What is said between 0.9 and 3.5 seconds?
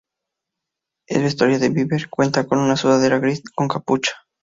El vestuario de Bieber cuenta con una sudadera gris